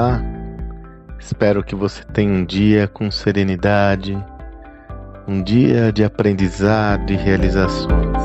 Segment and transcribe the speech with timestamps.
[0.00, 0.18] Olá,
[1.18, 4.16] espero que você tenha um dia com serenidade,
[5.28, 8.16] um dia de aprendizado e realizações.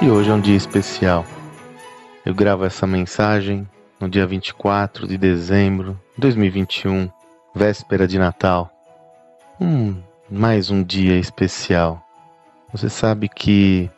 [0.00, 1.26] E hoje é um dia especial.
[2.28, 3.66] Eu gravo essa mensagem
[3.98, 7.08] no dia 24 de dezembro de 2021,
[7.54, 8.70] véspera de Natal.
[9.58, 9.96] Hum,
[10.30, 12.06] mais um dia especial.
[12.70, 13.88] Você sabe que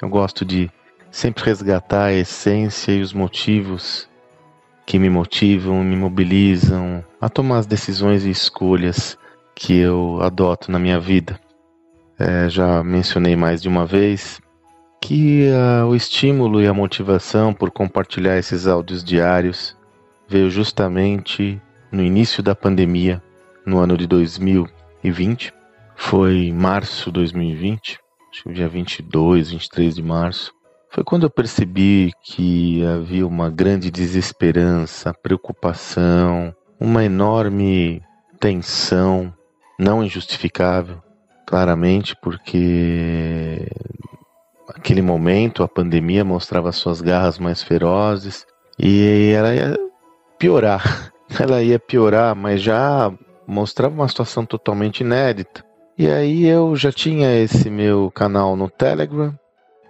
[0.00, 0.70] eu gosto de
[1.10, 4.08] sempre resgatar a essência e os motivos
[4.86, 9.18] que me motivam, me mobilizam a tomar as decisões e escolhas
[9.54, 11.38] que eu adoto na minha vida.
[12.18, 14.40] É, já mencionei mais de uma vez
[15.04, 19.76] que uh, o estímulo e a motivação por compartilhar esses áudios diários
[20.26, 21.60] veio justamente
[21.92, 23.22] no início da pandemia,
[23.66, 25.52] no ano de 2020.
[25.94, 28.00] Foi março de 2020,
[28.32, 30.54] acho que dia 22, 23 de março.
[30.88, 38.00] Foi quando eu percebi que havia uma grande desesperança, preocupação, uma enorme
[38.40, 39.34] tensão,
[39.78, 41.02] não injustificável,
[41.46, 43.68] claramente, porque
[44.74, 48.44] Aquele momento, a pandemia mostrava suas garras mais ferozes
[48.78, 49.78] e ela ia
[50.38, 51.12] piorar.
[51.40, 53.10] Ela ia piorar, mas já
[53.46, 55.64] mostrava uma situação totalmente inédita.
[55.96, 59.34] E aí eu já tinha esse meu canal no Telegram.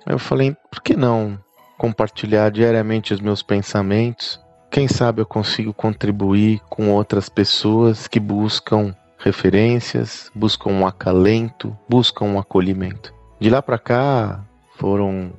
[0.06, 1.38] Eu falei, por que não
[1.76, 4.40] compartilhar diariamente os meus pensamentos?
[4.70, 12.26] Quem sabe eu consigo contribuir com outras pessoas que buscam referências, buscam um acalento, buscam
[12.26, 13.12] um acolhimento.
[13.40, 14.44] De lá para cá,
[14.84, 15.32] foram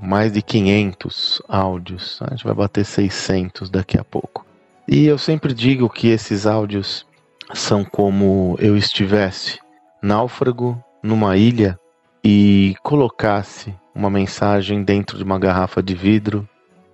[0.00, 2.18] mais de 500 áudios.
[2.22, 4.46] A gente vai bater 600 daqui a pouco.
[4.88, 7.06] E eu sempre digo que esses áudios
[7.52, 9.58] são como eu estivesse
[10.02, 11.78] náufrago numa ilha
[12.24, 16.48] e colocasse uma mensagem dentro de uma garrafa de vidro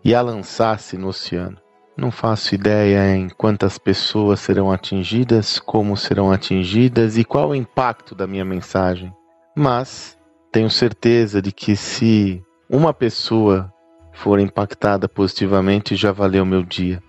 [0.05, 1.59] e a lançasse no oceano.
[1.97, 8.17] Não faço ideia em quantas pessoas serão atingidas, como serão atingidas e qual o impacto
[8.17, 9.15] da minha mensagem.
[9.57, 10.19] Mas
[10.55, 13.73] tenho certeza de que se uma pessoa
[14.13, 17.03] for impactada positivamente, já valeu meu dia.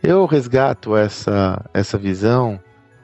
[0.00, 2.60] Eu resgato essa, essa visão,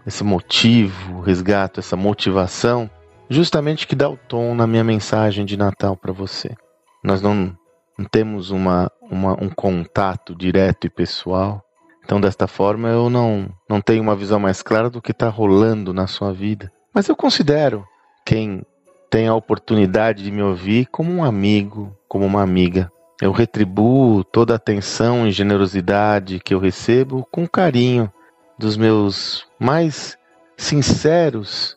[0.07, 2.89] esse motivo, resgato essa motivação,
[3.29, 6.55] justamente que dá o tom na minha mensagem de Natal para você.
[7.03, 7.53] Nós não,
[7.99, 11.65] não temos uma, uma, um contato direto e pessoal,
[12.05, 15.93] então desta forma eu não, não tenho uma visão mais clara do que está rolando
[15.93, 16.71] na sua vida.
[16.95, 17.85] Mas eu considero
[18.25, 18.63] quem
[19.11, 22.91] tem a oportunidade de me ouvir como um amigo, como uma amiga.
[23.21, 28.11] Eu retribuo toda a atenção e generosidade que eu recebo com carinho
[28.57, 30.17] dos meus mais
[30.57, 31.77] sinceros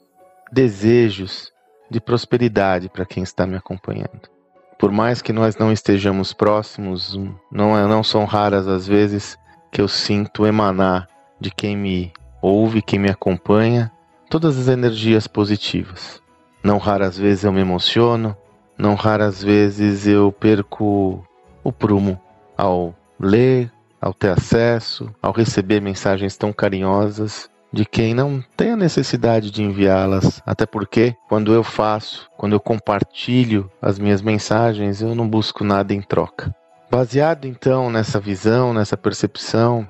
[0.52, 1.52] desejos
[1.90, 4.30] de prosperidade para quem está me acompanhando.
[4.78, 7.20] Por mais que nós não estejamos próximos,
[7.52, 9.38] não, é, não são raras as vezes
[9.72, 11.08] que eu sinto emanar
[11.40, 13.92] de quem me ouve, quem me acompanha,
[14.30, 16.23] todas as energias positivas.
[16.64, 18.38] Não raras vezes eu me emociono,
[18.78, 21.22] não raras vezes eu perco
[21.62, 22.18] o prumo
[22.58, 23.70] ao ler,
[24.00, 29.62] ao ter acesso, ao receber mensagens tão carinhosas de quem não tem a necessidade de
[29.62, 30.42] enviá-las.
[30.46, 35.94] Até porque, quando eu faço, quando eu compartilho as minhas mensagens, eu não busco nada
[35.94, 36.56] em troca.
[36.90, 39.86] Baseado então nessa visão, nessa percepção,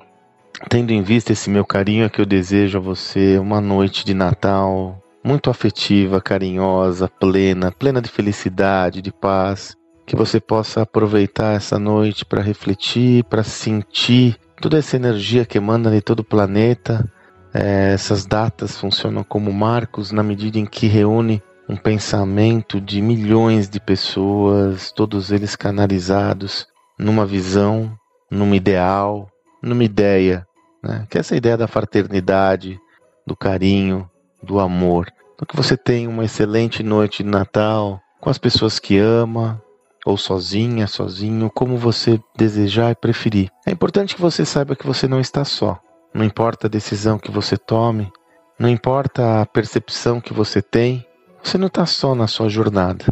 [0.70, 5.03] tendo em vista esse meu carinho que eu desejo a você, uma noite de Natal
[5.24, 9.74] muito afetiva, carinhosa, plena, plena de felicidade, de paz.
[10.06, 15.90] Que você possa aproveitar essa noite para refletir, para sentir toda essa energia que emana
[15.90, 17.10] de todo o planeta.
[17.54, 23.68] É, essas datas funcionam como marcos na medida em que reúne um pensamento de milhões
[23.68, 26.66] de pessoas, todos eles canalizados
[26.98, 27.96] numa visão,
[28.30, 29.28] num ideal,
[29.62, 30.46] numa ideia,
[30.82, 31.06] né?
[31.08, 32.78] que é essa ideia da fraternidade,
[33.26, 34.08] do carinho,
[34.42, 35.06] do amor.
[35.34, 39.62] Então que você tenha uma excelente noite de Natal com as pessoas que ama,
[40.04, 43.50] ou sozinha, sozinho, como você desejar e preferir.
[43.66, 45.80] É importante que você saiba que você não está só.
[46.12, 48.12] Não importa a decisão que você tome,
[48.58, 51.04] não importa a percepção que você tem,
[51.42, 53.04] você não está só na sua jornada.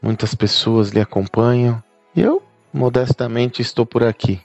[0.00, 1.82] Muitas pessoas lhe acompanham
[2.14, 2.42] e eu,
[2.72, 4.40] modestamente, estou por aqui.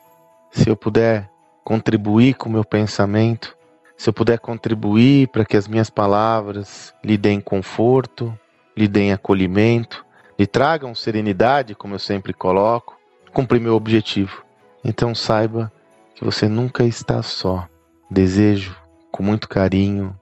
[0.52, 1.30] Se eu puder
[1.64, 3.56] contribuir com o meu pensamento,
[4.00, 8.34] se eu puder contribuir para que as minhas palavras lhe deem conforto,
[8.75, 10.06] lhe deem acolhimento,
[10.40, 12.98] lhe tragam serenidade, como eu sempre coloco,
[13.34, 14.42] cumprir meu objetivo.
[14.86, 15.69] Então saiba
[16.16, 17.68] que você nunca está só.
[18.10, 18.74] Desejo,
[19.12, 20.18] com muito carinho,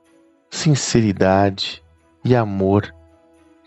[0.50, 1.83] sinceridade
[2.25, 2.91] e amor,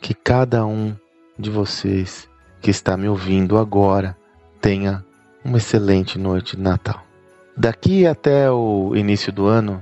[0.02, 0.92] que cada um
[1.38, 2.28] de vocês
[2.60, 4.16] que está me ouvindo agora
[4.60, 5.04] tenha
[5.44, 7.00] uma excelente noite de Natal.
[7.56, 9.80] Daqui até o início do ano,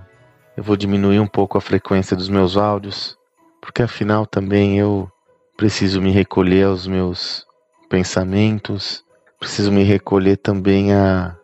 [0.59, 3.17] eu vou diminuir um pouco a frequência dos meus áudios,
[3.61, 5.09] porque afinal também eu
[5.57, 7.47] preciso me recolher aos meus
[7.89, 9.05] pensamentos,
[9.39, 11.37] preciso me recolher também a,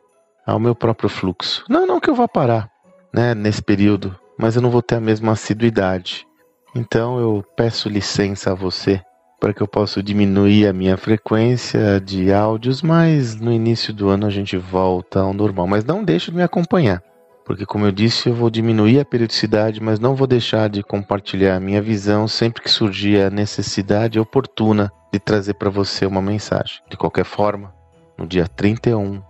[0.44, 1.64] ao meu próprio fluxo.
[1.68, 2.68] Não, não que eu vá parar,
[3.12, 6.26] né, nesse período, mas eu não vou ter a mesma assiduidade.
[6.74, 9.00] Então eu peço licença a você
[9.38, 14.26] para que eu possa diminuir a minha frequência de áudios, mas no início do ano
[14.26, 15.68] a gente volta ao normal.
[15.68, 17.00] Mas não deixe de me acompanhar,
[17.44, 21.56] porque como eu disse, eu vou diminuir a periodicidade, mas não vou deixar de compartilhar
[21.56, 26.80] a minha visão sempre que surgir a necessidade oportuna de trazer para você uma mensagem.
[26.88, 27.74] De qualquer forma,
[28.16, 29.22] no dia 31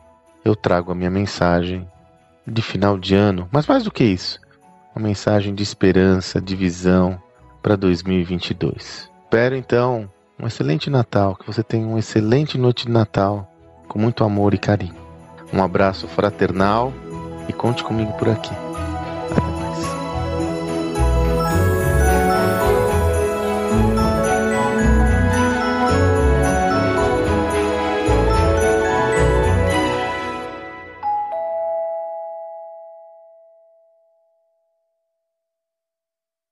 [0.45, 1.89] eu trago a minha mensagem
[2.47, 4.39] de final de ano, mas mais do que isso,
[4.95, 7.21] uma mensagem de esperança, de visão
[7.63, 10.09] para 2022 espero então
[10.39, 13.51] um excelente Natal, que você tenha uma excelente noite de Natal,
[13.89, 14.95] com muito amor e carinho.
[15.53, 16.93] Um abraço fraternal
[17.65, 18.53] conte comigo por aqui.